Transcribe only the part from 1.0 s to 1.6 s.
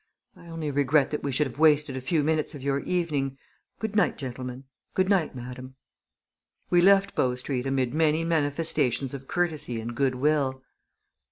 that we should have